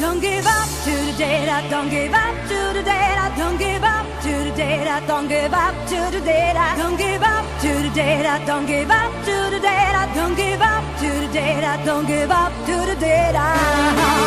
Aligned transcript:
Don't 0.00 0.20
give 0.22 0.46
up 0.46 0.68
to 0.84 0.90
the 0.90 1.14
data, 1.18 1.68
don't 1.68 1.90
give 1.90 2.12
up 2.12 2.34
to 2.48 2.72
the 2.74 2.82
data, 2.82 3.32
don't 3.36 3.58
give 3.58 3.82
up 3.82 4.06
to 4.22 4.32
the 4.44 4.52
data, 4.56 5.02
don't 5.06 5.28
give 5.28 5.52
up 5.52 5.74
to 7.60 7.70
the 7.82 7.90
data, 7.90 8.42
don't 8.46 8.66
give 8.66 8.90
up 8.90 9.12
to 9.24 9.50
the 9.50 9.60
data, 9.60 10.10
don't 10.14 10.36
give 10.36 10.60
up 10.60 10.98
to 10.98 11.08
the 11.08 11.28
data, 11.32 11.82
don't 11.84 12.06
give 12.06 12.30
up 12.30 12.52
to 12.66 12.74
the 12.86 12.96
data, 13.00 13.44
don't 14.14 14.19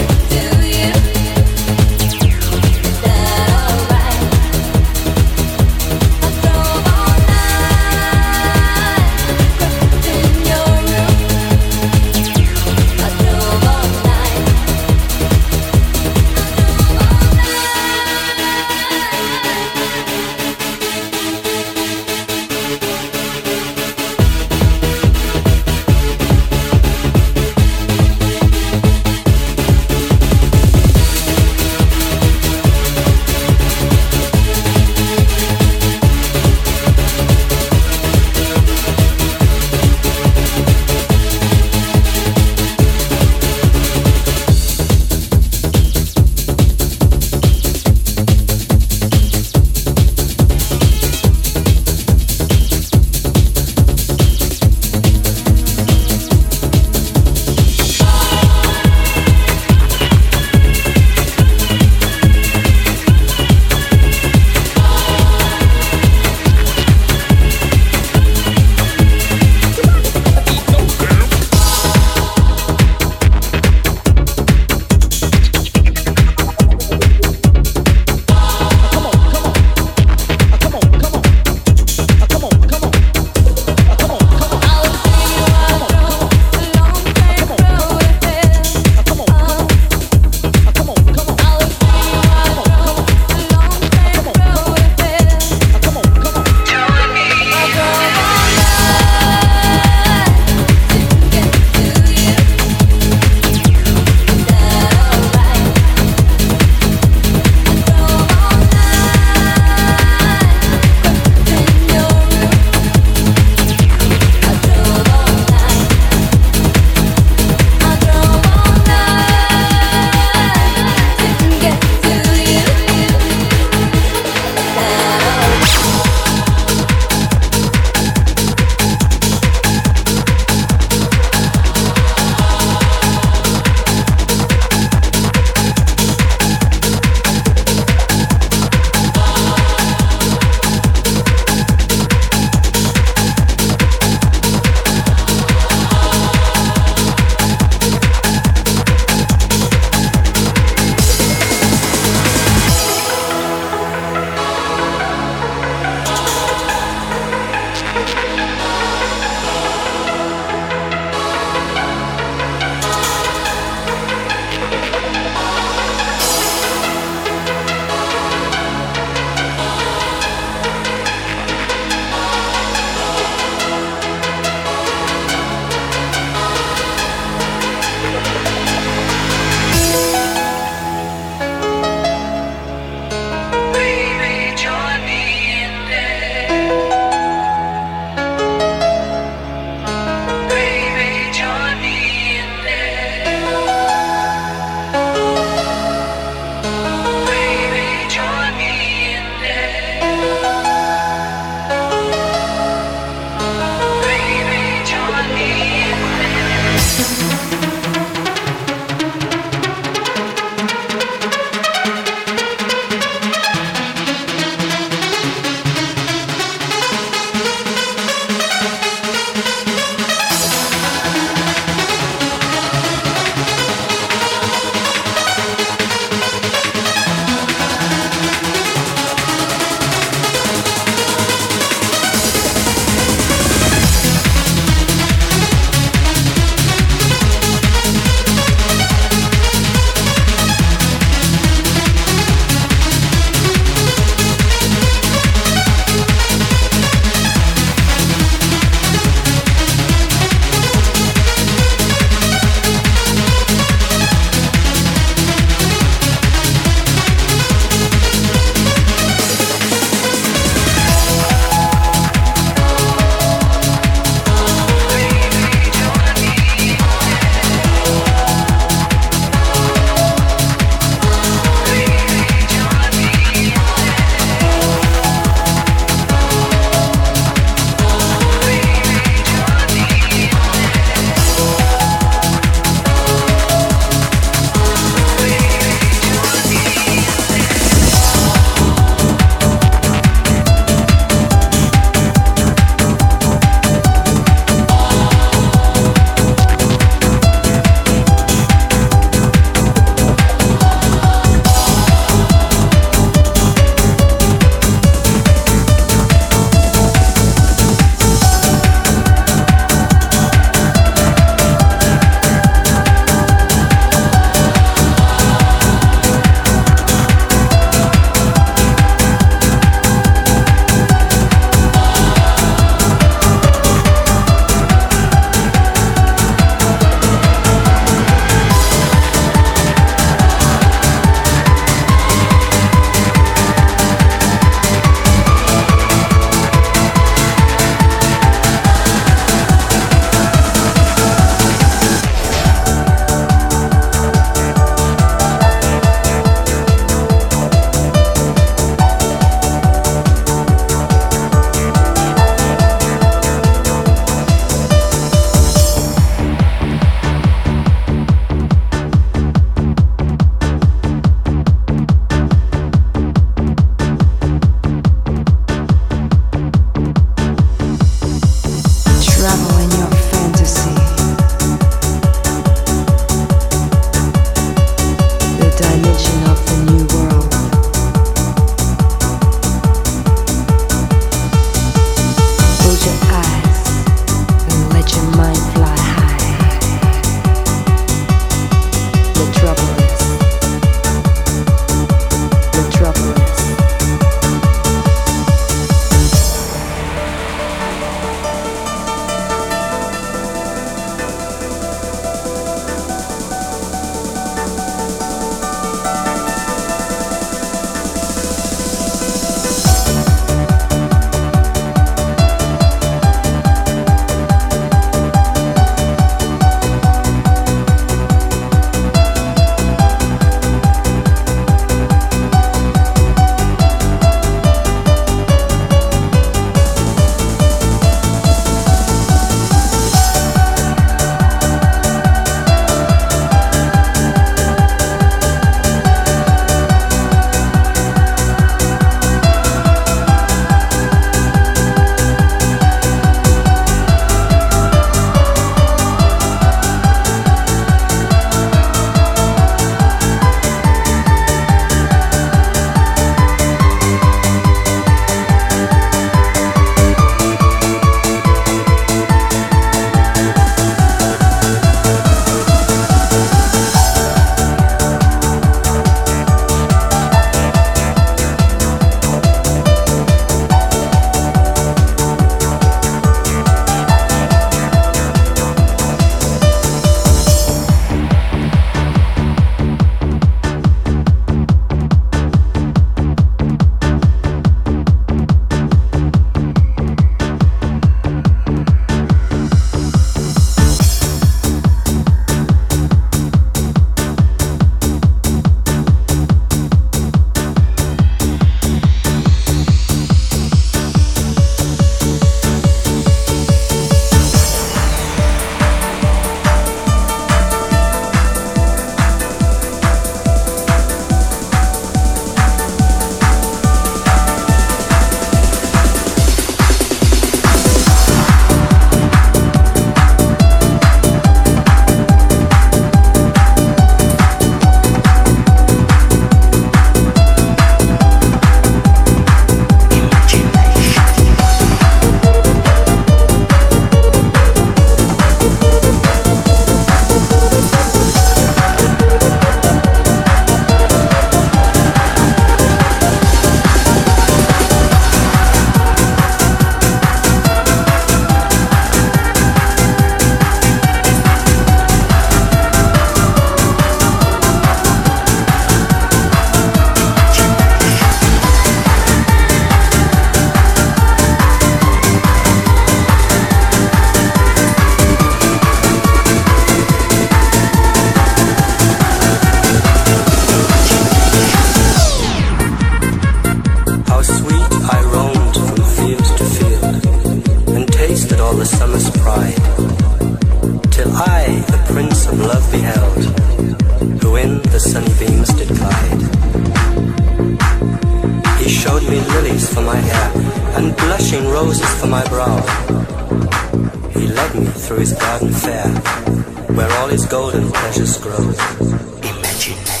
golden 597.91 598.07
pleasures 598.07 598.17
grow. 598.17 600.00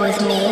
With 0.00 0.18
me? 0.26 0.49